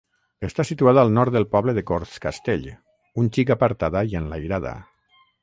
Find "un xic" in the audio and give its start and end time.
3.25-3.53